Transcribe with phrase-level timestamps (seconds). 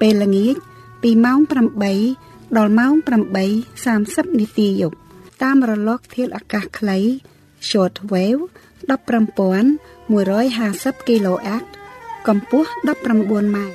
[0.00, 0.56] ពេលល្ងាច
[1.02, 1.38] ពីម៉ោង
[1.98, 2.92] 8ដល់ម៉ោង
[3.66, 4.96] 8:30នាទីយប់
[5.42, 6.98] តាមរលកធាតុអាកាសខ្លី
[7.68, 8.42] short wave
[8.88, 11.64] 15150 kHz
[12.26, 13.74] កម្ពស់19ម៉ែត្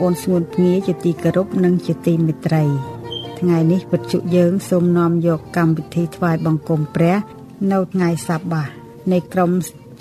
[0.00, 2.64] ងប្អូនស្ងួនភ្ងាជាទីគោរពនិងជាទីមេត្រី
[3.38, 7.16] ថ្ងៃនេះវិទ្យុយើងសូមនាំយកកម្មវិធីថ្វាយបង្គំព្រះ
[7.72, 8.68] នៅថ្ងៃសបាស
[9.12, 9.50] នៃក្រុម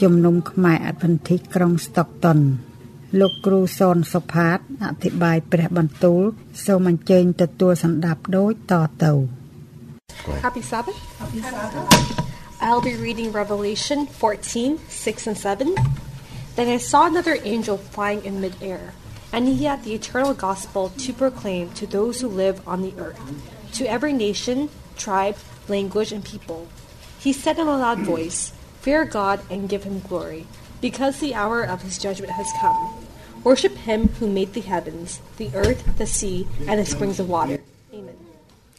[0.01, 2.39] ជំនុំខ្មែរអភិធិក្រុងស្តុកតុន
[3.19, 6.23] លោកគ្រូសនសុផាតអធិប្បាយព្រះបន្ទូល
[6.65, 8.73] សូមអញ្ជើញទទួលសម្ដាប់ដូចត
[9.03, 9.13] ទៅ
[10.45, 10.99] Happy Sabbath.
[11.21, 12.65] Happy Sabbath.
[12.65, 15.75] I'll be reading Revelation 14, 6 and 7.
[16.55, 18.81] Then I saw another angel flying in midair
[19.32, 23.20] and he had the eternal gospel to proclaim to those who live on the earth,
[23.72, 25.36] to every nation, tribe,
[25.68, 26.68] language, and people.
[27.18, 28.52] He said in a loud voice,
[28.82, 30.46] Fear God and give him glory,
[30.80, 32.78] because the hour of his judgment has come.
[33.44, 37.58] Worship him who made the heavens, the earth, the sea, and the springs of water.
[37.94, 38.16] Amen.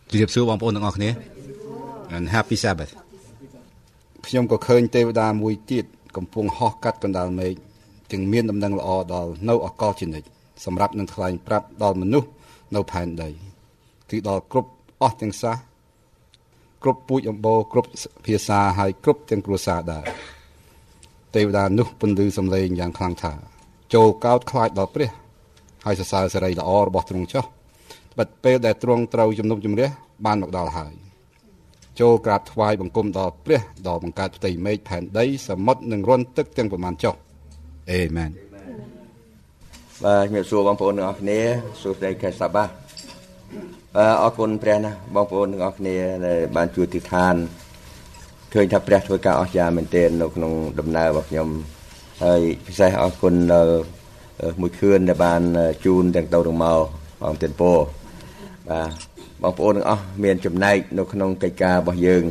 [0.09, 1.09] ជម្រាបសួរបងប្អូនទាំងអស់គ្នា
[2.15, 2.91] and happy sabbath
[4.27, 5.85] ខ្ញុំក៏ឃើញទេវតាមួយទៀត
[6.17, 7.53] កំពុងហោះកាត់កណ្ដាលមេឃ
[8.11, 10.27] ទាំងមានដំណឹងល្អដល់នៅអកលជានិច្ច
[10.64, 12.28] សម្រាប់នឹងថ្លែងប្រាប់ដល់មនុស្ស
[12.74, 13.30] នៅផែនដី
[14.10, 14.70] គឺដល់គ្រប់
[15.02, 15.56] អស់ទាំងសាស
[16.82, 17.88] គ្រប់ពូជអម្បូរគ្រប់
[18.26, 20.04] ភាសាហើយគ្រប់ទាំងគ្រួសារដែរ
[21.34, 23.32] ទេវតានោះពន្លឺសំឡេងយ៉ាងខ្លាំងថា
[23.94, 25.10] ចូលកោតខ្លាចដល់ព្រះ
[25.84, 27.44] ហើយសរសើរសេរីល្អរបស់ទ្រង់ចុះ
[28.18, 29.88] បិទពេលដែលទ្រង់ត្រូវជំនុំជម្រះ
[30.24, 30.94] បានមកដល់ហើយ
[32.00, 37.14] ចូលក្រាបថ្វាយបង្គំដល់ព្រះដ៏បង្កើតផ្ទៃមេឃផែនដីសមុទ្រនិងរន្ធទឹកទាំងប្រមាណចុះ
[37.90, 38.30] អេមែន
[40.04, 41.40] បាទជំរាបសួរបងប្អូនទាំងអស់គ្នា
[41.82, 42.64] សួស្តីខែសបា
[44.22, 45.96] អរគុណព្រះណាបងប្អូនទាំងអស់គ្នា
[46.26, 47.34] ដែលបានជួយទីឋាន
[48.52, 51.48] ឃើញថាព្រះធ្វើការអស្ចារ្យមែនទែននៅក្នុងដំណើររបស់ខ្ញុំ
[52.24, 53.74] ហើយពិសេសអរគុណដល់
[54.60, 55.42] មួយខឿនដែលបាន
[55.84, 56.80] ជូនទាំងទៅទាំងមក
[57.22, 57.72] បងទានពោ
[58.70, 58.90] បាទ
[59.42, 62.24] បងប្អូនទាំងអស់មានចំណែកនៅក្នុងកិច្ចការរបស់យើង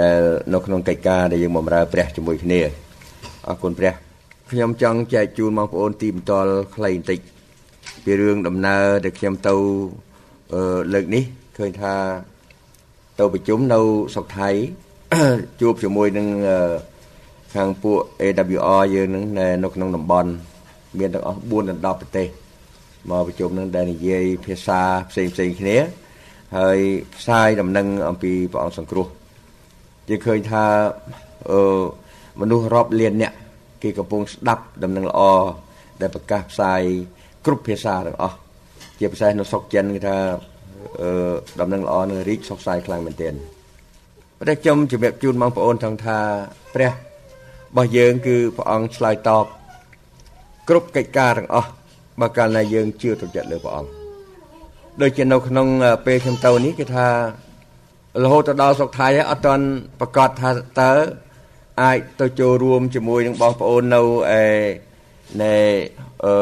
[0.00, 0.18] ដែល
[0.54, 2.60] នៅក្នុងកិច្ចការដែលយើងបម្រើព្រះជាមួយគ្នា
[3.48, 4.09] អរគុណព្រះ
[4.50, 7.20] ខ្ញុំចង់ចែកជូនបងប្អូនទីបន្ទាល់ខ្លីបន្តិច
[8.04, 9.54] ពីរឿងដំណើរដែលខ្ញុំទៅ
[10.92, 11.24] លើកនេះ
[11.58, 11.94] ឃើញថា
[13.18, 13.80] ទៅប្រជុំនៅ
[14.14, 14.48] ស្រុកថៃ
[15.60, 16.26] ជួបជាមួយនឹង
[17.54, 19.24] ខាងពួក AWR យើងនឹង
[19.62, 20.30] នៅក្នុងតំបន់
[20.98, 22.26] មានទាំងអស់4ដល់10ប្រទេស
[23.08, 24.80] មកប្រជុំនឹងដែលនិយាយភាសា
[25.10, 25.76] ផ្សេងផ្សេងគ្នា
[26.58, 26.78] ហើយ
[27.18, 29.06] ផ្សាយដំណឹងអំពីព្រះអង្គសង្គ្រោះ
[30.08, 30.64] យើងឃើញថា
[31.50, 31.60] អឺ
[32.40, 33.32] មនុស្សរាប់លានអ្នក
[33.82, 35.20] គេកំពុងស្ដាប់ដំណឹងល្អ
[36.00, 36.82] ដែលប្រកាសផ្សាយ
[37.46, 38.36] គ្រប់ភាសាទាំងអស់
[38.98, 40.16] ជាពិសេសនៅស្រុកចិនគេថា
[41.00, 43.34] អឺដំណឹងល្អនឹងរីកសុខសាយខ្លាំងមែនទែន
[44.40, 46.18] ព្រះខ្ញុំជម្រាបជូនបងប្អូនថងថា
[46.74, 46.94] ព្រះរ
[47.76, 49.46] បស់យើងគឺព្រះអង្គឆ្លើយតប
[50.68, 51.70] គ្រប់កិច្ចការទាំងអស់
[52.20, 53.90] បើកាលណាយើងជឿទុកចិត្តលើព្រះអង្គ
[55.00, 55.66] ដូចជានៅក្នុង
[56.06, 57.06] ពេលខ្ញុំទៅនេះគេថា
[58.22, 59.64] រហូតទៅដល់ស្រុកថៃហើយអត់ទាន់
[60.00, 60.50] ប្រកាសថា
[60.80, 60.92] តើ
[61.82, 64.44] អាចទៅចូលរួមជាមួយនឹងបងប្អូននៅឯ
[65.42, 65.54] នៅ
[66.24, 66.34] អឺ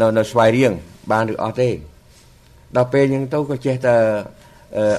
[0.00, 0.72] នៅនៅស្វាយរៀង
[1.10, 1.70] បានឬអត់ទេ
[2.76, 3.96] ដល់ពេលហ្នឹងទៅក៏ចេះតែ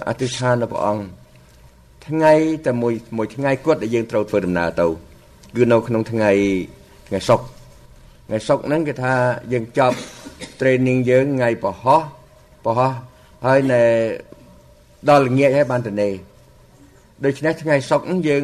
[0.08, 1.04] អធិដ្ឋានដល់ព្រះអង្គ
[2.08, 2.34] ថ្ងៃ
[2.66, 4.88] តែមួយមួយថ្ងៃគាត់ដែលយើងត្រូវធ្វើដំណើរទៅ
[5.56, 6.32] គឺនៅក្នុងថ្ងៃ
[7.08, 7.46] ថ្ងៃសុក្រ
[8.28, 9.14] ថ្ងៃសុក្រហ្នឹងគេថា
[9.54, 9.98] យើងចប់
[10.60, 12.02] training យើងថ្ងៃពហោះ
[12.66, 12.94] ពហោះ
[13.46, 13.82] ហើយនៅ
[15.10, 16.10] ដល់ល្ងាចហើយបានទៅនេ
[17.26, 18.44] ដូច្នេះថ្ងៃសុក្រហ្នឹងយើង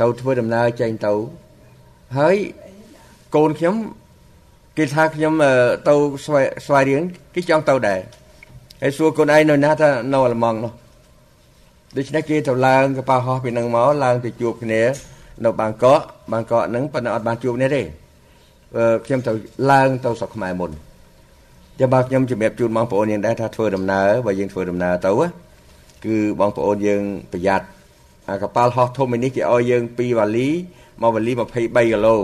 [0.00, 1.14] ទៅធ្វើដំណើរចេញទៅ
[2.18, 2.36] ហើយ
[3.34, 3.74] កូនខ្ញុំ
[4.78, 5.32] គេថាខ្ញុំ
[5.88, 5.94] ទៅ
[6.24, 7.02] ស្វែស្វែរៀង
[7.34, 8.00] គេចង់ទៅដែរ
[8.82, 10.72] ហើយសួរកូនឯងនៅណាថានៅអាល្លឺម៉ង់នោះ
[11.96, 14.82] ដូច្នេះគេទៅឡើងកប៉ាល់ហោះពីនឹងមកឡើងទៅជួបគ្នា
[15.44, 16.00] នៅបាងកក
[16.32, 17.82] បាងកកហ្នឹងប៉ុន្តែអត់បានជួបគ្នាទេ
[19.06, 19.32] ខ្ញុំទៅ
[19.70, 20.70] ឡើងទៅស្រុកខ្មែរមុន
[21.80, 25.12] ចាំបើខ្ញុំជំរាបជូនបងប្អូនយើងដែរថាធ្វើដំណើរបើយើងធ្វើដំណើរទៅ
[26.04, 27.02] គឺបងប្អូនយើង
[27.32, 27.81] ប្រយ័ត្នអា
[28.42, 30.48] កប៉ាល់ហោះធំនេះគេឲ្យយើង2វ៉ាលី
[31.02, 32.16] មកវ៉ាលី23គីឡូ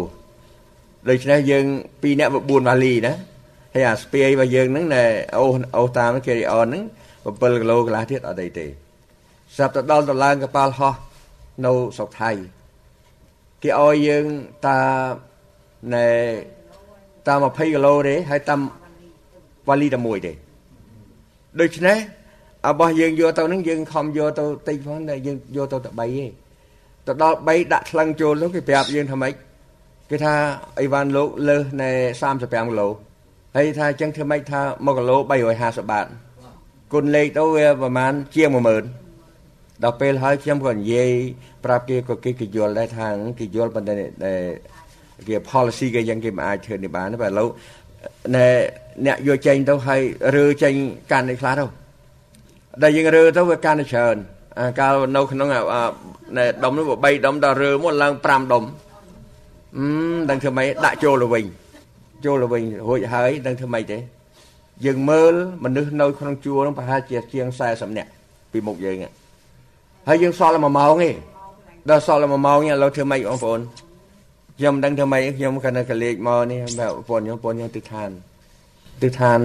[1.09, 3.15] ដូច្នេះយើង2នាក់4វ៉ាលីណា
[3.75, 5.05] ហើយអាស្ពាយរបស់យើងហ្នឹងណែ
[5.39, 5.47] អូ
[5.77, 6.83] អូតាមគេរីអនហ្នឹង
[7.25, 8.67] 7គីឡូកន្លះទៀតអត់អីទេ
[9.57, 10.95] ស្រាប់ទៅដល់ទៅឡើងកប៉ាល់ហោះ
[11.65, 12.31] នៅស្រុកថៃ
[13.63, 14.25] គេឲ្យយើង
[14.67, 14.79] តា
[15.95, 16.09] ណែ
[17.27, 18.61] តាម20គីឡូទេហើយតាម
[19.69, 20.33] វ៉ាលីតែមួយទេ
[21.61, 21.99] ដូច្នេះ
[22.67, 26.27] របស់យើងយកទៅហ្នឹងយើងខំយកទៅតិចផងតែយើងយកទៅតែ3ទេ
[27.07, 29.33] ទៅដល់3ដាក់ថ្លឹងចូលនោះគេប្រាប់យើងថាម៉េច
[30.11, 30.35] គេថា
[30.81, 31.91] អីវ៉ាន់លោកលើសនៅ
[32.29, 32.89] 35គីឡូ
[33.57, 35.17] ហើយថាអញ្ចឹងធ្វើម៉េចថា1គីឡូ
[35.57, 36.07] 350បាត
[36.93, 38.49] គុណលេខទៅវាប្រហែលជាង
[39.17, 41.11] 10000ដល់ពេលហើយខ្ញុំក៏និយាយ
[41.65, 43.07] ប្រាប់គេក៏គេគេយល់ដែរថា
[43.39, 43.95] គេយល់ប៉ុន្តែ
[45.29, 47.49] គេ policy គេយ៉ាងគេមិនអាចធ្វើនេះបានតែឥឡូវ
[48.35, 48.47] ណែ
[49.07, 50.01] អ្នកយកចេញទៅហើយ
[50.37, 50.75] រើចេញ
[51.13, 51.65] កាន់នេះខ្លះទៅ
[52.83, 54.17] ដែលយើងរើទៅវាកាន់តែច្រើន
[54.61, 55.49] អាកាលនៅក្នុង
[56.37, 58.65] ណែដុំនោះ3ដុំដល់រើមកឡើង5ដុំ
[59.77, 59.87] អឺ
[60.31, 61.45] ដឹងធ្វើម៉េចដាក់ចូលទៅវិញ
[62.25, 63.99] ចូលទៅវិញរួចហើយដឹងធ្វើម៉េចទេ
[64.85, 68.11] យើងមើលមនុស្សនៅក្នុងជួរនោះប្រហែលជាជាង40នាក់
[68.53, 68.97] ពីមុខយើង
[70.09, 71.11] ហើយយើងសល់តែ1ម៉ោងទេ
[71.91, 73.61] ដល់សល់តែ1ម៉ោងឥឡូវធ្វើម៉េចបងប្អូន
[74.59, 78.11] ខ្ញុំមិនដឹងធ្វើម៉េចខ្ញុំគណៈកលេចមកនេះបងប្អូនខ្ញុំបងខ្ញុំទិដ្ឋាន
[79.03, 79.41] ទិដ្ឋាន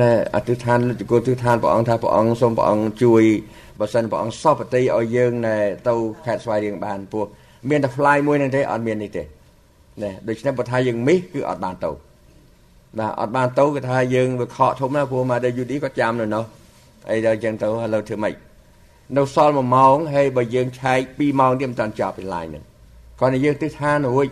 [0.00, 3.22] ណែអធិដ្ឋានលទ្ធគុទិដ្ឋានព្រះអង្គថាព្រះអង្គសូមព្រះអង្គជួយ
[3.80, 5.56] បើសិនព្រះអង្គសពតិឲ្យយើងណែ
[5.88, 5.94] ទៅ
[6.24, 7.24] ខេត្តស្វាយរៀងបានពោះ
[7.70, 9.22] មានតែ fly មួយនឹងទេអត់មាននេះទេ
[10.02, 11.90] ណែដូច្នេះបើថាយើងមីសគឺអត់បានទៅ
[12.98, 16.44] បាទអត់បានទៅគឺថាយើងវាខកធំណាព្រោះមកដល់យូឌីក៏ចាំនៅនោះ
[17.10, 18.34] អីដល់ចឹងទៅឥឡូវធ្វើម៉េច
[19.16, 22.64] នៅសល់1ម៉ោងហើយបើយើងឆែក2ម៉ោងទៀតមិនតាន់ចប់ពីឡាយហ្នឹង
[23.20, 24.26] គាត់តែយើងទិដ្ឋានរួច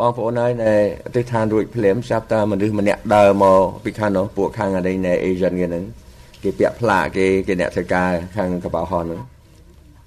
[0.00, 0.72] បងប្អូនហើយនៅ
[1.14, 5.84] ទិដ្ឋានរួចភ្លាមស្រាប់តែមនុស្សម្នាក់ដើរមកពីខាងនោះពួកខាងអីនៅ Asian គេហ្នឹង
[6.42, 9.20] គេពាក់ផ្លាកគេគេអ្នកធ្វើការខាងកបោហនហ្នឹង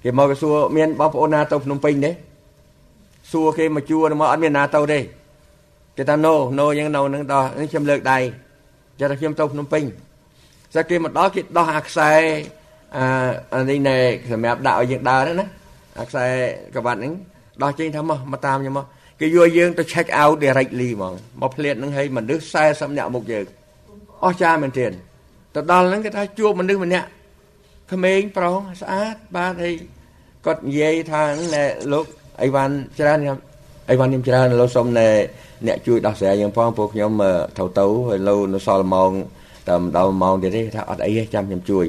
[0.02, 2.10] គេមកគេសួរមានបងប្អូនណាទៅភ្នំពេញទេ
[3.32, 4.98] សួរគេមកជួមកអត់មានណាទៅទេ
[5.96, 8.18] គេថា no no យ៉ាងនៅនឹងដោះខ្ញុំលើកដៃ
[8.98, 9.82] ចេះតែខ្ញុំទៅភ្នំពេញ
[10.72, 12.10] ស្អាគេមកដល់គេដោះអាខ្សែ
[12.96, 13.04] អា
[13.54, 13.96] អានេះណែ
[14.32, 15.46] សម្រាប់ដាក់ឲ្យយើងដើរហ្នឹងណា
[15.98, 16.24] អាខ្សែ
[16.76, 17.12] ក្បាត់ហ្នឹង
[17.62, 18.86] ដោះចេញថាមកមកតាមខ្ញុំមក
[19.22, 23.46] គេយកយើងទៅ check out directly ហ្មងមកផ្លាតហ្នឹងឲ្យមនុស្ស40នាក់មុខយើង
[24.24, 24.92] អស្ចារ្យមែនទែន
[25.54, 27.08] ទៅដល់ហ្នឹងគេថាជួបមនុស្សម្នាក់
[27.92, 29.74] ក្មេងប្រុសស្អាតបាទហើយ
[30.46, 31.22] គាត់និយាយថា
[31.54, 32.06] ណែលោក
[32.42, 33.38] អីវ៉ាន់ច្រើនខ្ញុំ
[33.90, 35.08] អីវ៉ាន់ខ្ញុំច្រើនលោកសុំណែ
[35.66, 37.10] អ្នកជួយដោះស្រាយយើងផងពួកខ្ញុំ
[37.58, 39.10] ទៅទៅហើយលោកនៅសល់ម៉ោង
[39.68, 41.86] តែម្ដងម៉ោងទៀតទេថាអត់អីទេចាំខ្ញុំជួយ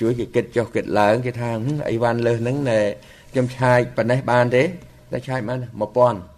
[0.00, 1.50] ជួយគេគិតចុះគិតឡើងគេថា
[1.90, 2.78] អីវ៉ាន់លើសហ្នឹងណែ
[3.32, 4.62] ខ្ញុំឆាយប៉ុណ្ណេះបានទេ
[5.12, 6.29] តែឆាយបាន1000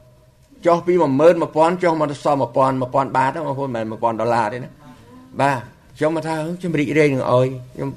[0.66, 0.92] ចុះពី
[1.38, 2.46] 11000ចុះមកដល់សល់1000
[2.82, 4.70] 1000បាតបងប្អូនមិនមែន1000ដុល្លារទេណា
[5.40, 5.58] បាទ
[5.96, 7.90] ខ្ញុំមកថាខ្ញុំរីករាយនឹងអោយខ្ញុំ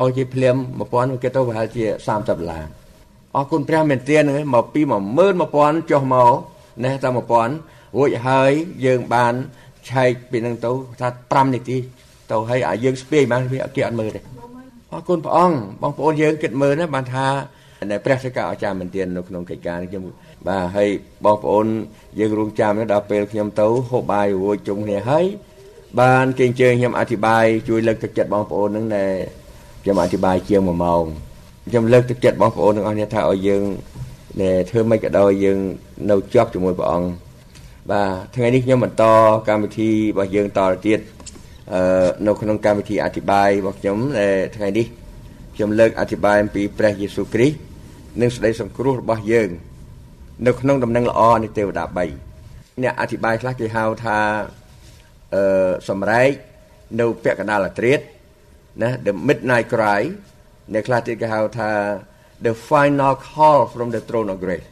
[0.00, 0.56] អោយជាភ្លាម
[0.90, 2.64] 1000គេទៅប្រហែលជា30ដុល្លារ
[3.36, 4.80] អរគុណព្រះមែនទានហ្នឹងមកពី
[5.36, 6.32] 11000ចុះមក
[6.84, 8.50] ណេះតែ1000រួចហើយ
[8.84, 9.34] យើងបាន
[9.90, 11.78] ឆែកពីនឹងទៅថា5នាទី
[12.30, 14.20] ទៅហើយអាយើងស្ពាយបានវាគេអត់មើលទេ
[14.92, 17.26] អរគុណព្រះអង្គបងប្អូនយើងគិតមើលណាបានថា
[17.90, 20.04] នៅព្រះសិកាអាចារ្យមែនទាននៅក្នុងកិច្ចការនេះខ្ញុំ
[20.46, 20.88] បាទហើយ
[21.24, 21.66] បងប្អូន
[22.18, 25.24] យើងរងចាំដល់ពេលខ្ញុំទៅហូបបាយរួចជុំគ្នាហើយ
[26.00, 29.12] បានគេអញ្ជើញខ្ញុំអធិប្បាយជួយលើកទឹកចិត្តបងប្អូននឹងដែល
[29.82, 31.04] ខ្ញុំអធិប្បាយជាង1ម៉ោង
[31.68, 33.62] ខ្ញុំលើកទឹកចិត្តបងប្អូនទាំងអស់គ្នាថាឲ្យយើង
[34.42, 35.58] ដែលធ្វើមិនក៏ដោយយើង
[36.10, 37.08] នៅជាប់ជាមួយព្រះអង្គ
[37.90, 39.04] បាទថ្ងៃនេះខ្ញុំបន្ត
[39.48, 40.98] កម្មវិធីរបស់យើងតទៅទៀត
[41.72, 44.86] អឺនៅក្នុងកម្មវិធីអធិប្បាយរបស់ខ្ញុំដែលថ្ងៃនេះ
[45.54, 47.56] ខ្ញុំលើកអធិប្បាយអំពីព្រះយេស៊ូវគ្រីស្ទ
[48.20, 49.48] និងសេចក្តីសង្គ្រោះរបស់យើង
[50.46, 51.84] នៅក្នុងដំណឹងល្អនៃទេវតា
[52.34, 54.18] 3អ្នកអធិប្បាយខ្លះគេហៅថា
[55.34, 56.30] អឺសម្រែក
[57.00, 58.00] នៅពាក់កណ្ដាលអាត្រៀត
[58.82, 60.02] ណា the midnight cry
[60.72, 61.70] អ្នកខ្លះទៀតគេហៅថា
[62.46, 64.68] the final call from the throne of grace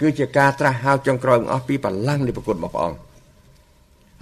[0.00, 2.98] គឺជាការត្រាស់ហៅចុងក្រោយអស់ពីបល្ល័ង្កនៃព្រះគុណរបស់ព្រះអង្គ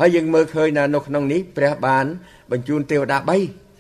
[0.01, 2.05] ហើយយើងមើលឃើញថានៅក្នុងនេះព្រះបាន
[2.53, 3.19] បញ្ជូនទេវតា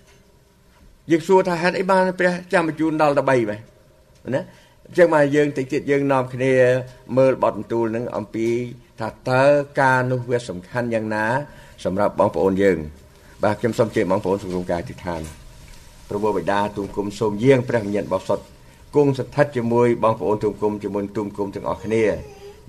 [0.04, 3.36] 3យើងសួរថាហេតុអីបានព្រះចាំបញ្ជូនដល់13បែ
[4.34, 4.42] ណា
[4.86, 6.52] អញ្ចឹងមកយើងតិចទៀតយើងនាំគ្នា
[7.16, 8.48] មើលបទបន្ទូលនឹងអំពី
[9.00, 9.42] ថាតើ
[9.80, 11.24] ការនោះវាសំខាន់យ៉ាងណា
[11.84, 12.78] សម្រាប់បងប្អូនយើង
[13.42, 15.20] បាទខ្ញុំសូមជម្រាបបងប្អូនសង្គមការទីឋាន
[16.08, 18.44] ព្រះបិតាទូមគុំសូមយាងព្រះវិញ្ញាណបរិសុទ្ធ
[18.96, 22.04] គង់ស្ថិតជាមួយបងប្អូនទូមគុំជាមួយទូមគុំទាំងអស់គ្នា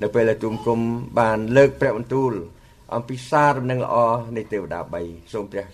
[0.02, 0.80] នៅពេលដែលទូមគុំ
[1.20, 2.32] បានលើកព្រះបន្ទូល
[2.96, 3.96] អំពីសារដំណឹងល្អ
[4.38, 5.66] នៃទេវតា3សូមព្រះ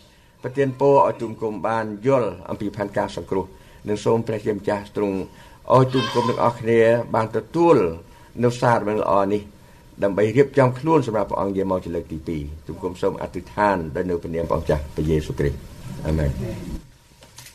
[0.44, 3.46] ប្រទានពរឲ្យទូមគុំបានយល់អំពីផែនការសង្គ្រោះ
[3.88, 5.18] និងសូមព្រះជាម្ចាស់ទ្រង់
[5.72, 6.80] ឲ្យទូមគុំទាំងអស់គ្នា
[7.16, 7.76] បានទទួល
[8.44, 9.42] នៅសារដំណឹងល្អនេះ
[10.04, 15.58] ដើម្បីរៀបចំខ្លួនសម្រាប់ព្រះអង្គយាមកជាលើកទី2ទូមគុំសូមអធិដ្ឋានដោយនៅព្រះនាមព្រះចាស់ព្រះយេស៊ូវគ្រីស្ទ
[16.08, 16.30] អាមែន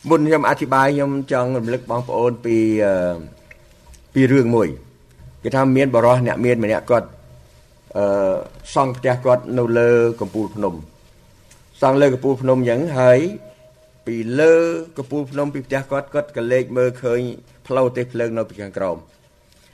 [0.09, 2.57] មុនខ្ញុំអធិប្បាយខ្ញុំចង់រំលឹកបងប្អូនពី
[4.13, 4.67] ពីរឿងមួយ
[5.43, 7.07] គេថាមានបរោះអ្នកមានម្នាក់គាត់
[7.97, 8.35] អឺ
[8.73, 10.73] សង់ផ្ទះគាត់នៅលើកំពូលភ្នំ
[11.81, 13.19] សង់លើកំពូលភ្នំអញ្ចឹងហើយ
[14.07, 14.53] ពីលើ
[14.97, 17.19] កំពូលភ្នំពីផ្ទះគាត់គាត់ក៏លេចមើលឃើញ
[17.69, 18.97] ផ្លូវទេសភ្លើងនៅពីខាងក្រោម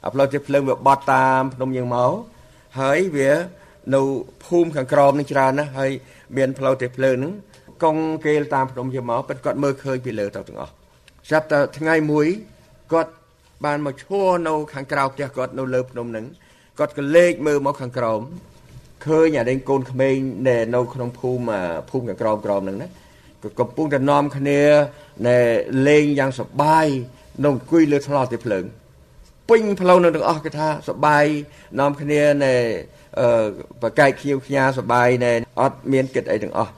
[0.06, 2.12] អាផ្លូវទេសភ្លើងវាបត់តាមភ្នំយ៉ាងមក
[2.80, 3.32] ហើយវា
[3.96, 4.02] នៅ
[4.46, 5.92] ភូមិខាងក្រោមនឹងច្រើនណាស់ហើយ
[6.38, 7.34] មានផ្លូវទេសភ្លើងហ្នឹង
[7.84, 10.74] កង់គេលតាមភ្នំយកមកប៉ុន្តែគាត់មើលឃើញពីលើទៅទាំងអស់
[11.30, 12.28] ស្រាប់តែថ្ងៃមួយ
[12.94, 13.12] គាត់
[13.66, 16.26] បានមកឈរនៅខាងក្រៅផ្ទះគាត់នៅលើភ្នំហ្នឹង
[16.80, 18.22] គាត់ក៏លេចមើលមកខាងក្រោម
[19.06, 20.16] ឃើញអាដេញកូនក្មេង
[20.48, 21.60] នៅនៅក្នុងភូមិ
[21.90, 22.90] ភូមិខាងក្រោមក្រោមហ្នឹងណា
[23.44, 24.62] ក៏កំពុងតែនាំគ្នា
[25.28, 25.38] ណែ
[25.88, 26.88] លេងយ៉ាងសប្បាយ
[27.44, 28.66] នៅអង្គុយលើថ្នល់ទីភ្លើង
[29.50, 31.26] ពេញផ្លូវនៅទាំងអស់គេថាសប្បាយ
[31.80, 32.56] នាំគ្នាណែ
[33.20, 33.28] អឺ
[33.82, 36.72] បកែកខៀវខ្ញាសប្បាយណែអត់មានគិតអីទាំងអស់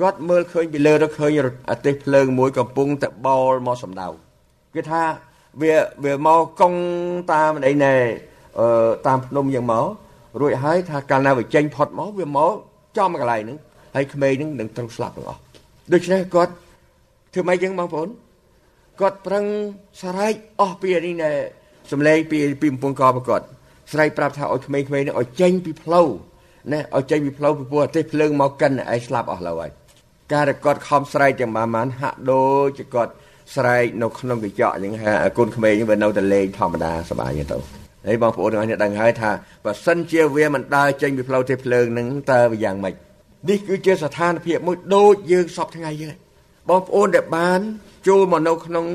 [0.00, 1.30] គាត់មើលឃើញពីលើទៅឃើញ
[1.70, 4.08] អាទេសភ្លើងមួយកំពុងតែបោលមកសម្ដៅ
[4.74, 5.02] គេថា
[5.60, 5.74] វា
[6.04, 6.80] វាមកកង់
[7.32, 7.94] តាមអីណែ
[8.58, 8.66] អឺ
[9.06, 9.86] តាមភ្នំយ៉ាងមក
[10.40, 12.52] រួចហើយថាកាលណាវាចេញផុតមកវាមក
[12.98, 13.58] ចំកន្លែងហ្នឹង
[13.94, 15.40] ហើយក្មេងហ្នឹងនឹងត្រូវស្លាប់ទាំងអស់
[15.92, 16.52] ដូច្នេះគាត់
[17.32, 18.08] ធ្វើម៉េចចឹងបងប្អូន
[19.00, 19.44] គាត់ប្រឹង
[20.02, 21.30] ស្រែកអស់ពីនេះណែ
[21.92, 23.42] សំឡេងពីពីកំពង់កប្រកប
[23.92, 26.08] ស្រែកប្រាប់ថាឲ្យក្មេងៗនេះឲ្យចេញពីផ្លូវ
[26.72, 29.70] ណែឲ្យចេញពីផ្លូវពីព្រោះអាទេសភ្លើងមកកិនឯងស្លាប់អស់ឡើយហើយ
[30.32, 33.12] ការដែលគាត់ខំស្រែកទាំងបានហាក់ដូចជាគាត់
[33.54, 37.56] ស្រែកនៅក្នុងកញ្ចក់អញ្ចឹងហើយកូនក្មេងវានៅតែលេងធម្មតាសប្បាយទៅ
[38.06, 39.30] ហើយបងប្អូនទាំងអស់គ្នាដឹងហើយថា
[39.64, 42.94] បើសិនជាវាមិនដើរចេញពីផ្លូវទេភ្លើងនឹងតើវាយ៉ាងម៉េច
[43.48, 46.14] នេះគឺជាស្ថានភាពមួយដូចយើងសពថ្ងៃយើង
[46.68, 47.60] បងប្អូនដែលបាន
[48.08, 48.86] ចូលមកនៅក្នុង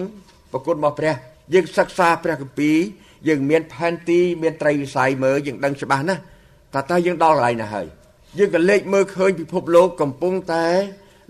[0.52, 1.16] ប្រគុណរបស់ព្រះ
[1.54, 2.78] យើងសិក្សាព្រះគម្ពីរ
[3.28, 6.22] យើងមានផែនទីមានត្រីវិស័យមើលយើងដឹងច្បាស់ណាស់
[6.76, 7.88] តើតើយើងដល់កន្លែងណាហើយ
[8.38, 10.66] យើងក៏លេចមើលឃើញពិភពលោកកំពុងតែ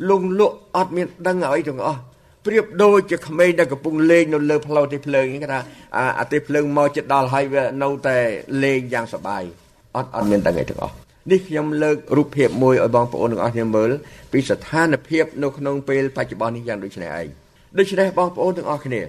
[0.09, 1.99] លងលក់អត់មានដឹងអ្វីទាំងអស់
[2.45, 5.59] ប្រៀបដូចជាក្មេងដែលកំពុងលេងនៅលើផ្លូវទេភ្លើងគេថា
[6.19, 8.17] អាទេភ្លើងមកចិត្តដល់ហើយវានៅតែ
[8.63, 9.43] លេងយ៉ាងសប្បាយ
[9.95, 13.91] អត់អត់មានដឹងអីទាំងអស់ នេះខ្ញុំលើករូបភាពមួយឲ្យបងប្អូនទាំងអស់គ្នាមើល
[14.31, 17.27] ពីស្ថានភាពនៅក្នុងពេលបច្ចុប្បន្ននេះយ៉ាងដូចនេះឯង
[17.77, 19.01] ដូច្នេះបងប្អូនទាំងអស់គ្នា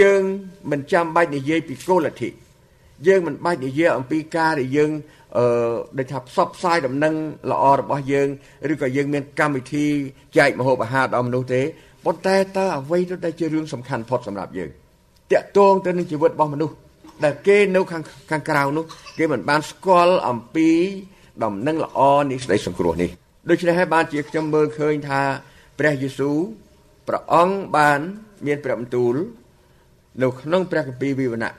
[0.00, 0.22] យើង
[0.70, 2.30] មិនចាំបាច់និយាយពីគោលលទ្ធិ
[3.06, 4.90] យើងមិនបាច់និយាយអំពីការដែលយើង
[5.36, 5.44] អឺ
[5.98, 7.14] ដូចថាផ្សព្វផ្សាយដំណឹង
[7.50, 8.28] ល្អរបស់យើង
[8.72, 9.86] ឬក៏យើងមានកម្មវិធី
[10.36, 11.62] ចែកម្ហូបអាហារដល់មនុស្សទេ
[12.04, 14.70] ប៉ុន្តែតើអ្វីទៅដែលជារឿងសំខាន់ផុតសម្រាប់យើង
[15.32, 16.74] តាក់ទងទៅនឹងជីវិតរបស់មនុស្ស
[17.24, 18.84] ដែលគេនៅខាងខាងក្រៅនោះ
[19.18, 20.70] គេមិនបានស្គាល់អំពី
[21.44, 23.10] ដំណឹងល្អនេះស្ដីសង្គ្រោះនេះ
[23.50, 25.22] ដូច្នេះហើយបានជាខ្ញុំមើលឃើញថា
[25.78, 26.36] ព្រះយេស៊ូវ
[27.08, 28.00] ព្រះអង្គបាន
[28.46, 29.14] មានព្រះបន្ទូល
[30.22, 31.52] នៅក្នុងព្រះគម្ពីរវិវណៈ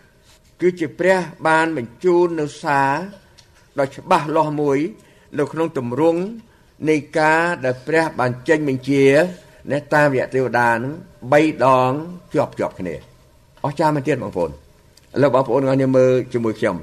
[0.61, 2.91] គឺជាព្រះបានបញ្ជូននៅសារ
[3.79, 4.79] ដ៏ច្បាស់លាស់មួយ
[5.39, 6.21] នៅក្នុងទម្រង់
[6.89, 9.05] នៃការដែលព្រះបានចេញបញ្ជា
[9.71, 10.93] នៅតាមរយៈទេវតានឹង
[11.31, 11.91] 3ដង
[12.33, 12.95] ជាប់ជាប់គ្នា
[13.65, 14.53] អស្ចារ្យមែនទៀតបងប្អូនឥ
[15.21, 16.75] ឡូវបងប្អូនអរគ្នាមើលជាមួយខ្ញុំ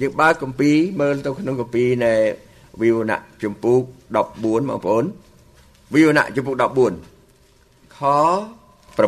[0.00, 2.12] យើងបើកគម្ពីរមើលទៅក្នុងគម្ពីរនៃ
[2.80, 3.80] វិវណៈជំពូក
[4.14, 4.16] 14ប
[4.76, 5.04] ងប្អូន
[5.94, 8.00] វិវណៈជំពូក14ខ
[8.96, 9.04] 6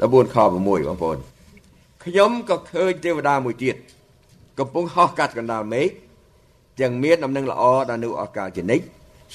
[0.00, 0.56] 14ខ6ប
[0.94, 1.18] ងប្អូន
[2.04, 3.76] ខ្ញុំក៏ឃើញទេវតាមួយទៀត
[4.58, 5.88] កំពុងហោះកាត់កណ្ដាលមេឃ
[6.80, 8.84] ទាំងមានដំណឹងល្អដល់នៅអកាសជានិច្ច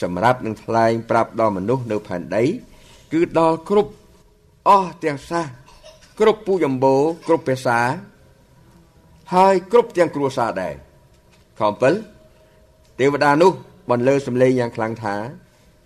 [0.02, 2.44] សម្រាប់នឹងថ្លែងប្រាប់ដល់មនុស្សនៅផែនដី
[3.14, 3.92] គឺដល់គ្រប់
[4.68, 5.46] អស់ទាំងសាស
[6.20, 6.96] គ្រប់ពូចម្បូ
[7.28, 7.80] គ្រប់ភាសា
[9.32, 10.74] ហើយគ្រប់ទាំងគ្រួសារដែរ
[11.60, 11.62] ខ
[12.32, 13.52] 7ទេវតានោះ
[13.92, 15.16] បន្លឺសំឡេងយ៉ាងខ្លាំងថា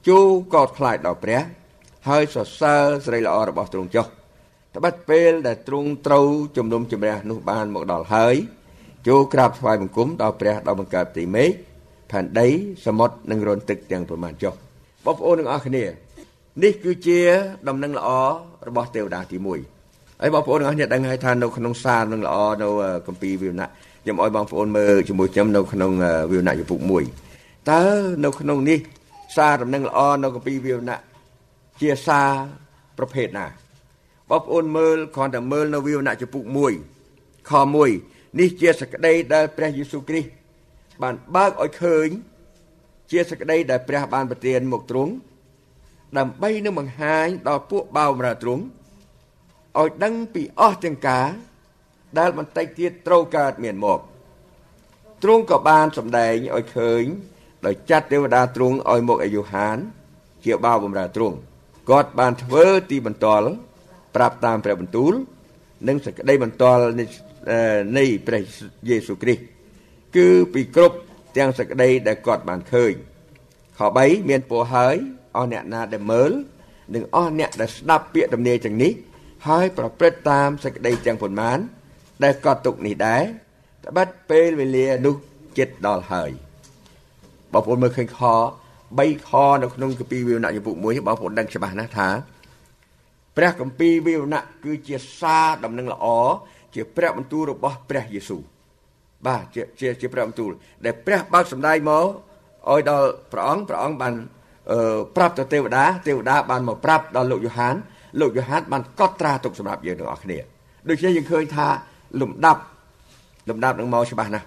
[0.07, 0.17] ជូ
[0.53, 1.41] កោតខ្លាចដល់ព្រះ
[2.07, 4.05] ហើយសរសើរស្រីល្អរបស់ទ្រង់ចុះ
[4.75, 6.27] ត្បិតពេលដែលទ្រង់ត្រូវ
[6.57, 8.35] ជំនុំជម្រះនោះបានមកដល់ហើយ
[9.07, 11.49] ចូលក្រាបថ្វាយបង្គំដល់ព្រះដល់បង្កើតទីមេឃ
[12.11, 12.47] ផែនដី
[12.85, 14.53] សមុទ្រនិងរន្ធទឹកទាំងប្រមាណចុះ
[15.05, 15.83] បងប្អូនទាំងអស់គ្នា
[16.63, 17.19] នេះគឺជា
[17.67, 18.09] ដំណឹងល្អ
[18.67, 19.76] របស់ទេវតាទី1
[20.21, 22.67] ហើយបងប្អូនទាំងអស់គ្នាដឹងហើយថានៅក្នុងសារនឹងល្អនៅ
[23.07, 23.67] គម្ពីរវិវណៈ
[24.03, 25.91] ខ្ញុំឲ្យបងប្អូនមើលជាមួយខ្ញុំនៅក្នុង
[26.31, 26.79] វិវណៈជំពូក
[27.25, 27.83] 1តើ
[28.23, 28.79] នៅក្នុងនេះ
[29.35, 30.99] សារដំណឹងល្អនៅគម្ពីរវិវណៈ
[31.81, 32.31] ជាសារ
[32.97, 33.47] ប្រភេទណា
[34.29, 36.43] បងប្អូនមើលគ្រាន់តែមើលនៅវិវណៈចំពុក
[36.97, 37.51] 1ខ
[37.95, 40.29] 1នេះជាសក្តីដែលព្រះយេស៊ូវគ្រីស្ទ
[41.01, 42.07] បានបើកឲ្យឃើញ
[43.11, 45.11] ជាសក្តីដែលព្រះបានប្រទានមកទ្រង់
[46.17, 48.63] ដើម្បីនឹងបង្ហាញដល់ពួកបៅបរាទ្រង់
[49.79, 51.29] ឲ្យដឹងពីអស់ទាំងការ
[52.19, 53.99] ដែលបន្តិចទៀតត្រូវកើតមានមក
[55.23, 57.03] ទ្រង់ក៏បានសម្ដែងឲ្យឃើញ
[57.65, 59.77] ដោយចាត់ទេវតាទ្រង់ឲ្យមកឲ្យយូហាន
[60.45, 61.35] ជាបាវបំរើទ្រង់
[61.89, 63.47] គាត់បានធ្វើទីបន្ទាល់
[64.15, 65.13] ប្រាប់តាមព្រះបន្ទូល
[65.87, 66.83] និងសេចក្តីបន្ទាល់
[67.97, 68.41] នៃព្រះ
[68.89, 69.43] យេស៊ូវគ្រីស្ទ
[70.15, 70.97] គឺពីគ្រប់
[71.37, 72.93] ទាំងសេចក្តីដែលគាត់បានឃើញ
[73.77, 74.95] ខ3មានពោហើយ
[75.35, 76.31] អស់អ្នកណាដែលមើល
[76.95, 78.91] និងអស់អ្នកដែលស្ដាប់ពាក្យដំណេរទាំងនេះ
[79.45, 81.57] ហើយប្រព្រឹត្តតាមសេចក្តីទាំងប៉ុន្មាន
[82.23, 83.23] ដែលកត់ទុកនេះដែរ
[83.85, 85.15] ត្បិតពេលវេលានោះ
[85.57, 86.31] ចិត្តដល់ហើយ
[87.53, 92.09] បងប្អូនមើលឃើញខ3ខនៅក្នុងគម្ពីរវិវណៈជំពូក1បងប្អូនដឹងច្បាស់ណាស់ថា
[93.37, 96.05] ព្រះគម្ពីរវិវណៈគឺជាសារដំណឹងល្អ
[96.75, 98.41] ជាព្រះបន្ទូលរបស់ព្រះយេស៊ូវ
[99.27, 100.51] បាទជាជាជាព្រះបន្ទូល
[100.85, 102.05] ដែលព្រះបើកសម្ដែងមក
[102.69, 104.13] ឲ្យដល់ព្រះអង្គព្រះអង្គបាន
[104.71, 107.75] អឺប្រាប់ទៅទេវតាទេវតាបានមកប្រាប់ដល់លោកយ៉ូហាន
[108.19, 110.37] លោកយ៉ូហានបានកត់ត្រាទុកសម្រាប់យើងទាំងអស់គ្នា
[110.89, 111.67] ដូច្នេះយើងឃើញថា
[112.21, 112.61] លំដាប់
[113.49, 114.45] លំដាប់នឹងមកច្បាស់ណាស់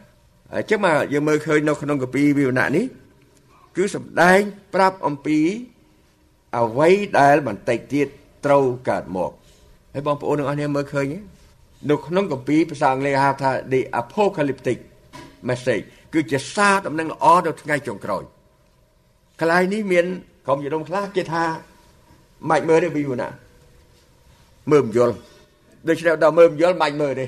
[0.55, 2.85] អញ្ចឹងមកយើងមើលឃើញនៅក្នុងកាពីវិវណៈនេះ
[3.77, 4.41] គឺសម្ដែង
[4.75, 5.39] ប្រាប់អំពី
[6.59, 6.89] អ្វី
[7.21, 8.09] ដែលបន្តិចទៀត
[8.47, 9.31] ត្រូវកើតមក
[9.95, 11.07] ហើយបងប្អូនទាំងអស់គ្នាមើលឃើញ
[11.91, 14.79] នៅក្នុងកាពីភាសាអង់គ្លេសហៅថា the apocalyptic
[15.49, 18.23] message គឺជាសារដំណឹងល្អដល់ថ្ងៃចុងក្រោយ
[19.41, 20.07] កន្លែងនេះមាន
[20.47, 21.45] ក្រុមយល់ខ្លះគេថា
[22.49, 23.29] ម៉ាច់មើលទេវីវណា
[24.71, 25.15] មើលមិនយល់
[25.89, 27.27] ដូច្នេះដល់មើលមិនយល់ម៉ាច់មើលទេ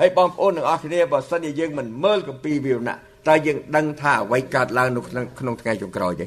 [0.00, 2.94] ហើយបងប្អូនទាំងអស់គ្នាបើសិនជាយើងមិនមើលកម្ពីវីវណា
[3.28, 6.26] តើយើងដឹងថាអ្វីកើតឡើងនៅក្នុងក្នុងថ្ងៃចុងក្រោយទេ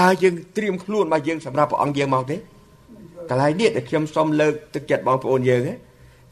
[0.00, 2.36] តើយើងត្រៀមខ្លួនមកយើងសម្រាប់ព្រះអង្គយើងមកទេ
[3.30, 5.60] កន្លែងនេះដែលខ្ញុំសូមលើកទឹកចិត្តបងប្អូនយើង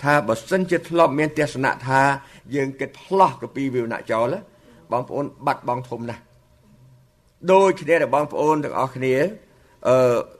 [0.02, 2.00] ថាបើសិនជាធ្លាប់មានទស្សនៈថា
[2.54, 4.34] យើងគិតផ្លោះកពីវិវណៈចោល
[4.92, 6.22] បងប្អូនបាត់បងធំណាស់
[7.52, 9.14] ដូចគ្នាដែលបងប្អូនទាំងអស់គ្នា
[9.88, 9.98] អឺ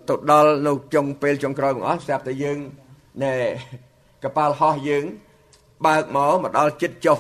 [0.09, 2.59] ទៅដល់នៅចុងពេលចុងក្រោយបងអស់ស្រាប់តែយើង
[3.23, 3.35] ណែ
[4.23, 5.05] កប៉ាល់ហោះយើង
[5.87, 7.19] បើកមកមកដល់ចិត្តចុះ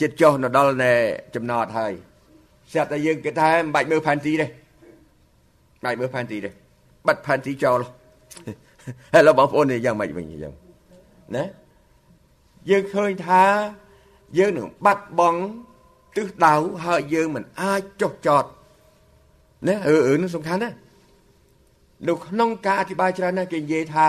[0.00, 0.92] ចិត្តចុះនៅដល់ណែ
[1.34, 1.92] ចំណតហើយ
[2.72, 4.50] ស្រាប់តែយើងគិតថាមិនបាច់មើលផែនទីទេមិ
[5.80, 6.50] នបាច់មើលផែនទីទេ
[7.08, 7.80] បិទផែនទីចោល
[9.12, 10.54] ហើយលោកបងប្អូននេះយ៉ាងម៉េចវិញយ៉ាង
[11.36, 11.44] ណា
[12.70, 13.42] យើងឃើញថា
[14.38, 15.40] យើងនឹងបាត់បង់
[16.16, 18.44] ទិសដៅហើយយើងមិនអាចចុះចត
[19.68, 20.70] ណាអឺអឺនឹងសំខាន់ណា
[22.08, 24.08] នៅក្នុងការអធិប្បាយច្រើនណាស់គេនិយាយថា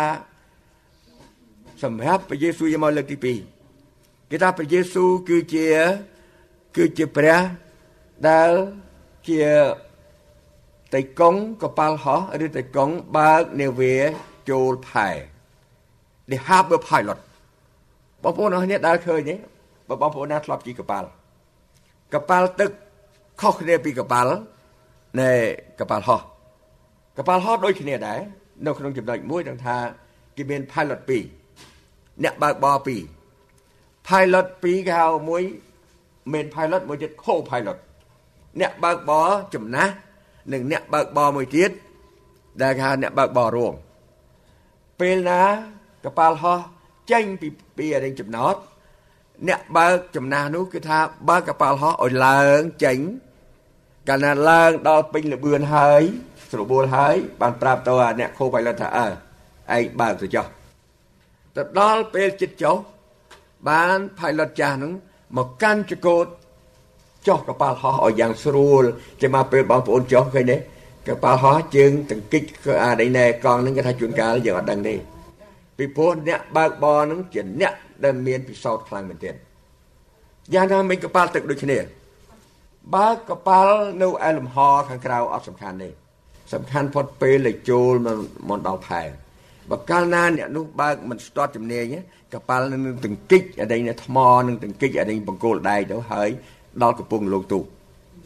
[1.84, 3.18] សម្រាប់ព្រះយេស៊ូវយកមកលើកទី
[3.74, 5.68] 2គេថាព្រះយេស៊ូវគឺជា
[6.76, 7.40] គឺជាព្រះ
[8.28, 8.52] ដែល
[9.28, 9.44] ជា
[10.94, 13.96] តៃកុងកប៉ាល់ហោះឬតៃកុងបើកនាវា
[14.50, 15.10] ចូលផែ
[16.32, 17.20] The harbor pilot
[18.24, 19.36] បបងប្អូនអស់គ្នាដែលឃើញទេ
[19.88, 21.08] បើបងប្អូនណាធ្លាប់ជិះកប៉ាល់
[22.14, 22.70] កប៉ាល់ទឹក
[23.42, 24.34] ខុសគ្នាពីកប៉ាល់
[25.22, 25.32] នៃ
[25.80, 26.22] កប៉ាល់ហោះ
[27.18, 28.20] កប៉ាល់ហោះដូចគ្នាដែរ
[28.66, 29.78] នៅក្នុងចំណុចមួយដឹងថា
[30.36, 31.00] គេមាន pilot
[31.62, 32.76] 2អ្នកបើកបរ
[33.38, 35.44] 2 pilot 2គេហៅមួយ
[36.32, 37.78] main pilot មួយទៀត co pilot
[38.62, 39.94] អ្នកបើកបរចំណាស់
[40.54, 41.72] និងអ្នកបើកបរមួយទៀត
[42.62, 43.74] ដែលគេហៅអ្នកបើកបររួម
[45.00, 45.42] ពេលណា
[46.06, 46.60] កប៉ាល់ហោះ
[47.12, 47.48] ចេញពី
[47.78, 48.56] ពីអរិញចំណោត
[49.48, 51.00] អ្នកបើកចំណាស់នោះគឺថា
[51.30, 52.98] បើកកប៉ាល់ហោះឲ្យឡើងចេញ
[54.10, 56.02] កាលណាឡើងដល់ពេញលបឿនហើយ
[56.52, 60.46] ស្របួលហើយបានប្រាប់ទៅអ្នកខូបៃលិតថាអើឯងបើកទៅចុះ
[61.56, 62.76] ទៅដល់ពេលចិត្តចុះ
[63.70, 64.94] បាន pilot ចាស់ហ្នឹង
[65.38, 66.26] មកកាន់ចកោត
[67.28, 68.84] ចុះកប៉ាល់ហោះឲ្យយ៉ាងស្រួល
[69.22, 70.58] ចាំមកពេលបងប្អូនចុះឃើញទេ
[71.08, 72.44] កប៉ាល់ហោះជើងតង្គិច
[72.84, 74.96] អានេះណែកង់ហ្នឹងគេថាជួនកាលយើងអត់ដឹងទេ
[75.78, 79.36] ពីព្រោះអ្នកបើកបរហ្នឹងជាអ្នកដែលមានពិសោធន៍ខ្លាំងមែនទែន
[80.54, 81.78] យ៉ាងណាមិនកប៉ាល់ទឹកដូចគ្នា
[82.94, 84.58] បើកប៉ាល់នៅឯលំហ
[84.90, 85.90] ខាងក្រៅអត់សំខាន់ទេ
[86.54, 87.94] សំខាន់ផុតពេលដែលចូល
[88.50, 89.02] មកដល់ផែ
[89.70, 91.96] បើកាលណាអ្នកនោះបើកមិនស្ទាត់ជំនាញ
[92.34, 94.18] កប៉ាល់នឹងទង្គិចអីនេះថ្ម
[94.48, 96.30] នឹងទង្គិចអីបង្គោលដៃទៅហើយ
[96.84, 97.60] ដល់កំពង់លោកទូ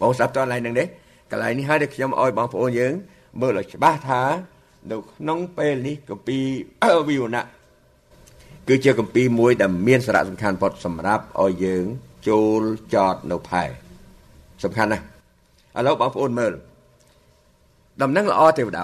[0.02, 0.86] បងស្ដាប់តើកន្លែងហ្នឹងទេ
[1.32, 2.94] កន្លែងនេះហើយដែលខ្ញុំឲ្យបងប្អូនយើង
[3.42, 4.22] មើលឲ្យច្បាស់ថា
[4.92, 6.38] នៅក្នុងពេលនេះកម្ពី
[7.10, 7.46] វិវណៈ
[8.68, 11.86] គឺជាកម្ពីមួយដែលមានសារៈសំខាន់បំផុតសម្រាប់ឲ្យយើង
[12.28, 12.62] ចូល
[12.94, 13.66] ចតនៅផែ
[14.64, 15.04] សំខាន់ណាស់
[15.78, 16.54] ឥឡូវបងប្អូនមើល
[18.02, 18.84] ដំណឹងល្អទេវតា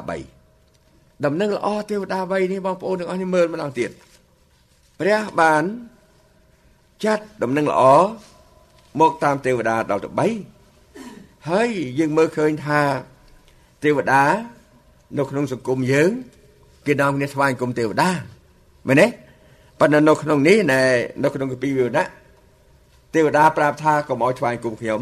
[0.59, 3.89] 3ដំណឹងល្អទេវតា3នេះបងប្អូនទាំងអស់នេះមើលម្ដងទៀត
[4.99, 5.63] ព្រះបាន
[7.03, 7.83] ចាត់ដំណឹងល្អ
[8.99, 10.09] មកតាមទេវតាដល់ទៅ
[10.73, 12.81] 3ហើយយើងមើលឃើញថា
[13.83, 14.23] ទេវតា
[15.17, 16.09] នៅក្នុងសង្គមយើង
[16.85, 18.09] គេនាំគ្នាស្វែងគុំទេវតា
[18.87, 19.07] មែនទេ
[19.79, 20.81] ប៉ុន្តែនៅក្នុងនេះណែ
[21.23, 22.07] នៅក្នុងកាពីវិវណៈ
[23.13, 25.01] ទេវតាប្រាប់ថាកុំឲ្យស្វែងគុំខ្ញុំ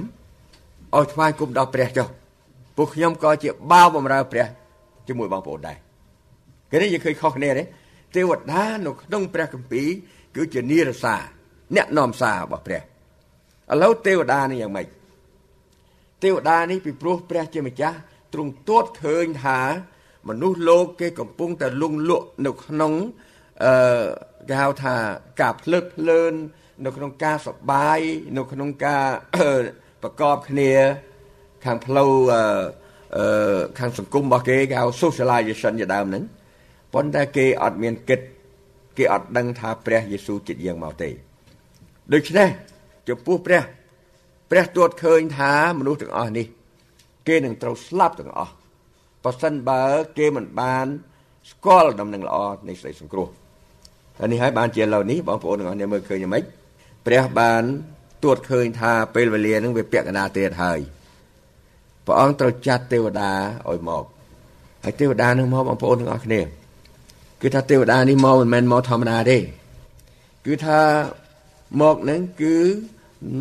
[0.96, 2.08] ឲ្យស្វែងគុំដល់ព្រះចុះ
[2.78, 4.48] ពួកខ្ញុំក៏ជាបាវបំរើព្រះ
[5.08, 5.78] ជាមួយបងប្អូនដែរ
[6.72, 7.64] គេនេះយើងឃើញខុសគ្នាទេ
[8.16, 9.88] ទេវតានៅក្នុងព្រះគម្ពីរ
[10.36, 11.16] គឺជានិរសា
[11.76, 12.84] អ្នកនាំសាររបស់ព្រះឥ
[13.82, 14.88] ឡូវទេវតានេះយ៉ាងម៉េច
[16.24, 17.98] ទេវតានេះពីព្រោះព្រះជាម្ចាស់
[18.34, 19.60] ទ្រង់ទួតឃើញថា
[20.30, 22.94] មនុស្សលោកគេកំពុងតែលងលក់នៅក្នុង
[23.64, 23.74] អឺ
[24.50, 24.96] គេហៅថា
[25.42, 26.34] ការភ្លើតភ្លើន
[26.86, 28.00] នៅក្នុងការសបាយ
[28.38, 29.06] នៅក្នុងការ
[30.04, 30.72] ប្រកបគ្នា
[31.66, 32.12] ខាងផ្លូវ
[33.16, 36.24] អឺខាងសង្គមរបស់គេគេហៅ socialization ជាដើមហ្នឹង
[36.94, 38.20] ប៉ុន្តែគេអត់មានគិត
[38.98, 41.10] គេអត់ដឹងថាព្រះយេស៊ូវចិត្តយើងមកទេ
[42.14, 42.50] ដូច្នេះ
[43.10, 43.62] ចំពោះព្រះ
[44.52, 46.46] ព្រះទួតឃើញថាមនុស្សទាំងអស់នេះ
[47.28, 48.54] គេនឹងត្រូវស្លាប់ទាំងអស់
[49.24, 49.84] បើសិនបើ
[50.18, 50.88] គេមិនបាន
[51.52, 52.38] ស្គាល់ដំណឹងល្អ
[52.68, 53.28] នៃសេចក្តីសង្គ្រោះ
[54.20, 56.44] ហើយនេះហើយបានជាឥឡូវនេះបងប្អូនទាំងអស់គ្នាមើលឃើញយ៉ាងម៉េច
[57.06, 57.64] ព្រះបាន
[58.24, 60.80] ទួតឃើញថាពេលវេលានឹងវាពាក់កណ្ដាលទៀតហើយ
[62.06, 63.32] ព្រះអង្គត្រូវចាត់ទេវតា
[63.70, 64.04] ឲ្យមក
[64.84, 66.42] ហើយទេវតានឹងមកបងប្អូនទាំងអស់គ្នា
[67.42, 69.38] គឺថាទេវតានេះមកមិនមែនមកធម្មតាទេ
[70.46, 70.80] គឺថា
[71.82, 72.56] មកនឹងគឺ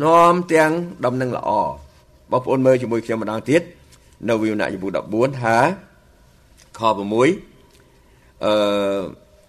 [0.03, 0.71] នាំទាំង
[1.05, 1.49] ដំណឹងល្អ
[2.31, 3.61] បងប្អូនមើលជាមួយខ្ញុំម្ដងទៀត
[4.29, 5.57] នៅវិវណៈយពុ14ថា
[6.79, 7.13] ខ6
[8.45, 8.53] អឺ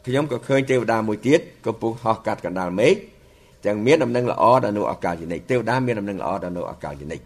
[0.06, 2.94] ខ្ញុំក៏ឃើញទេវតាមួយទៀតកំពុងហោះកាត់កណ្ដាលមេឃ
[3.64, 7.24] ទាំងមានដំណឹងល្អដល់នៅអាកាសជានិច្ចទេវតាមានដំណឹងល្អដល់នៅអាកាសជានិច្ច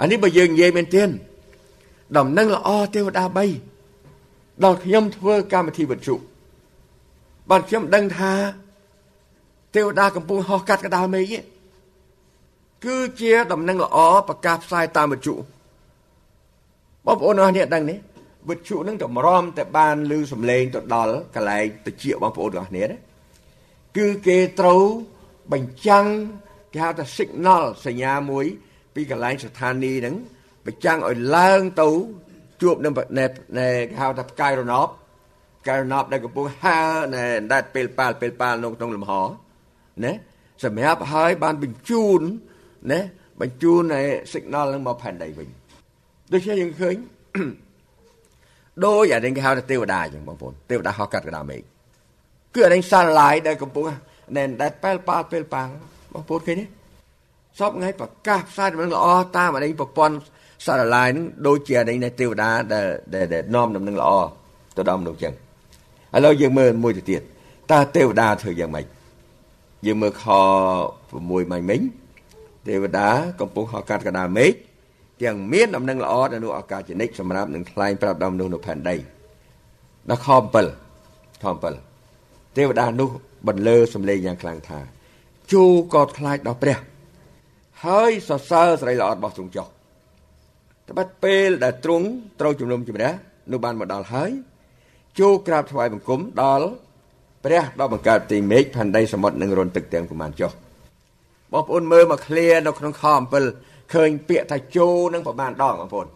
[0.00, 1.02] អានេះបើយើងនិយាយមែនទេ
[2.18, 3.24] ដំណឹងល្អទេវតា
[3.94, 6.14] 3ដល់ខ្ញុំធ្វើកម្មវិធីវត្ថុ
[7.50, 8.32] បាទខ្ញុំដឹងថា
[9.74, 11.34] ទេវតាកំពុងហោះកាត់កណ្ដាលមេឃ
[12.84, 15.34] គឺជាដំណឹងល្អប្រកាសផ្សាយតាមវិទ្យុ
[17.06, 17.98] បងប្អូនអរនេះដឹងនេះ
[18.48, 23.09] វិទ្យុនឹងតម្រាំតែបានឮសំឡេងទៅដល់កន្លែងតិចបងប្អូនទាំងគ្នាណា
[23.96, 24.82] គឺគេត្រូវ
[25.52, 26.06] បញ្ចាំង
[26.72, 28.44] គេហៅថា signal សញ្ញាមួយ
[28.94, 30.16] ពីកន្លែងស្ថានីយ៍ហ្នឹង
[30.66, 31.88] បញ្ចាំងឲ្យឡើងទៅ
[32.62, 33.04] ជួបនឹងគេ
[34.00, 34.88] ហៅថាផ្កាយរណប
[35.60, 36.78] ផ្កាយរណបដែលកំពុងហើ
[37.14, 39.12] ណែដាច់ពេលប៉ាល់ពេលប៉ាល់នៅក្នុងលំហ
[40.04, 40.12] ណា
[40.64, 42.20] សម្រាប់ឲ្យបានបញ្ជូន
[42.92, 43.00] ណា
[43.40, 45.48] បញ្ជូនឯ signal នឹងមកផែនដីវិញ
[46.32, 46.96] ដូច្នេះយើងឃើញ
[48.86, 51.62] ដោយអានេះគេហៅថាទេវតាអញ្ចឹងបងប្អូនទេវតាហោះកាត់កណ្ដាលមេឃ
[52.54, 53.84] គឺអានេះសាឡាយដែលកំពុង
[54.36, 55.70] ណែនដែលប៉ែលប៉ាល់ពេលប៉ាល់
[56.12, 56.66] បងប្អូនឃើញទេ
[57.58, 60.16] សពថ្ងៃប្រកាសផ្សាយដំណឹងល្អតាមអានេះប្រព័ន្ធ
[60.66, 62.86] សារឡាយនឹងដូចជាអានេះទេវតាដែល
[63.32, 64.10] ដែលនាំដំណឹងល្អ
[64.76, 65.34] ទៅដល់មនុស្សចឹង
[66.16, 67.22] ឥឡូវយើងមើលមួយទៅទៀត
[67.72, 68.86] តើទេវតាធ្វើយ៉ាងម៉េច
[69.86, 70.24] យើងមើលខ
[70.88, 71.80] 6មិញមិញ
[72.68, 73.08] ទេវតា
[73.40, 74.52] កំពុងហោះកាត់កណ្ដាលមេឃ
[75.22, 78.96] ទាំងមានដំណឹងល្អដល់នោះឱកាសជនិតសម្រាប់នឹងថ្លែងប្រាប់ដល់មនុស្សនៅផែនដី
[80.10, 80.28] ដល់ខ
[80.84, 81.46] 7ខ
[81.84, 81.89] 7
[82.56, 83.10] ទេវតានោះ
[83.48, 84.78] បន្លឺសំឡេងយ៉ាងខ្លាំងថា
[85.52, 86.78] ជូកោតខ្លាចដល់ព្រះ
[87.84, 89.66] ហើយសរសើរស្រីល្អរបស់ទ្រង់ចុះ
[90.88, 92.06] ត្បិតពេលដែលទ្រង់
[92.40, 93.10] ត្រូវជំនុំជម្រះ
[93.52, 94.30] នោះបានមកដល់ហើយ
[95.18, 96.66] ជូក្រាបថ្វាយបង្គំដល់
[97.44, 100.52] ព្រះដល់បង្កើតទីមេឃផែនដីសមុទ្រនិងរន្ធទឹកទាំងប្រមាណចុះ
[101.52, 103.04] បងប្អូនមើលមកឃ្លានៅក្នុងខ
[103.48, 106.06] 7ឃើញពាក្យថាជូនឹងប្រមាណដងបងប្អូន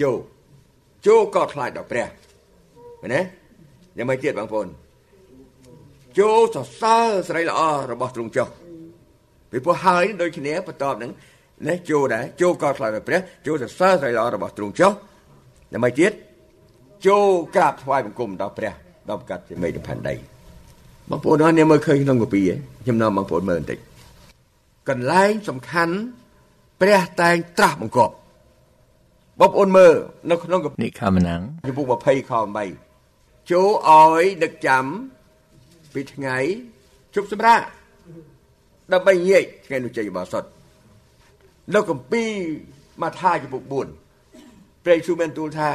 [0.00, 0.10] ជូ
[1.06, 2.08] ជូក៏ខ្លាចដល់ព្រះ
[3.02, 3.20] មែនទេ
[3.96, 4.68] យ៉ាងម៉េចទៀតបងប្អូន
[6.18, 7.60] ជូសរសើរស្រីល្អ
[7.92, 8.48] របស់ទ្រង់ចុះ
[9.50, 11.10] ពីព្រោះហើយដូចគ្នាបន្ទាប់នឹង
[11.68, 14.92] នេះជូដែរជូក៏ខ្លាចដល់ព្រះជូសរសើរស្រីល្អរបស់ទ្រង់ចុះ
[15.72, 16.12] យ៉ាងម៉េចទៀត
[17.06, 17.16] ជូ
[17.54, 18.72] ក្រាបថ្វាយបង្គំដល់ព្រះ
[19.10, 20.14] ដល់កាត់ជាមេឃផែនដី
[21.10, 22.40] បងប្អូនអរនេះមើលឃើញក្នុងកាពី
[22.84, 23.78] ខ្ញុំនាំបងប្អូនមើលបន្តិច
[24.88, 25.94] កន្លែងសំខាន់
[26.80, 28.14] ព្រះតែងត្រាស់បង្គាប់
[29.40, 29.94] បងប្អូនមើល
[30.30, 32.32] នៅក្នុងនិខមណាំងចំពុក20ខ
[32.92, 34.84] 8ចូលឲ្យដឹកចាំ
[35.96, 36.36] ពីថ្ងៃ
[37.14, 37.64] ជប់សម្រាប់
[38.92, 40.44] ដើម្បីងាកថ្ងៃនោះចេញបោសុត
[41.74, 42.22] នៅកម្ពី
[43.02, 43.62] ម៉ាថាយចំពុក
[44.22, 45.68] 4ព្រះយេស៊ូវមានទូលថា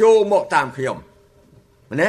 [0.00, 0.96] ចូលមកតាមខ្ញុំ
[1.90, 2.08] មែនទេ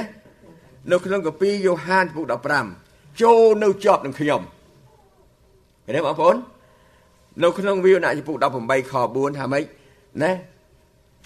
[0.91, 2.25] នៅក្នុងកាពីយ៉ូហានពុក
[2.73, 4.41] 15ចូលនៅជាប់នឹងខ្ញុំ
[5.85, 6.35] ឃើញទេបងប្អូន
[7.43, 9.63] នៅក្នុងវិវណៈពុក18ខ4ថាម៉េច
[10.23, 10.31] ណា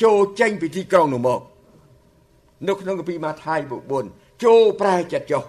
[0.03, 1.41] ចូលចេញពីទីក្រុងនោះមក
[2.67, 3.81] នៅក្នុងកាពីម៉ាថាយពុក
[4.13, 5.43] 4ចូលប្រែចិត្តចុះ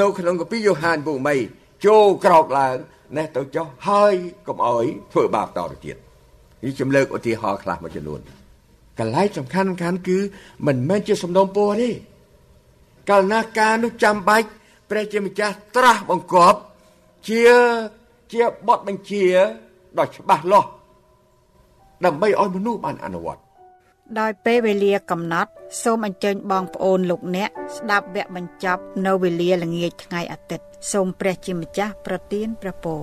[0.00, 1.18] នៅក្នុងកាពីយ៉ូហានពុក
[1.52, 2.76] 3ចូលក្រោកឡើង
[3.16, 4.14] ណេះទៅចុះហើយ
[4.46, 5.96] កុំអោយធ្វើបាបតទៅទៀត
[6.62, 8.20] នេះខ្ញុំលើកឧទាហរណ៍ខ្លះមួយចំនួន
[8.98, 10.18] កន្លែងសំខាន់សំខាន់គឺ
[10.66, 11.90] មិនមែនជាសំណុំពរទេ
[13.10, 14.48] កាលណាការនោះចាំបាច់
[14.90, 16.58] ព្រះជាម្ចាស់ត្រាស់បង្គាប់
[17.28, 17.42] ជា
[18.32, 19.24] ជាបទបញ្ជា
[19.98, 20.68] ដ៏ច្បាស់លាស់
[22.04, 23.40] ដើម្បីឲ្យមនុស្សបានអនុវត្ត
[24.18, 25.50] ដោយពេលវេលាកំណត់
[25.82, 33.02] សូមអញ្ជើញបងប្អូនលោកអ្នក ស្ដាប់វគ្គបញ្ចប់នៅវេលាល្ងាចថ្ងៃអាទិត្យសូមព្រះជាម្ចាស់ប្រទានព្រះពរ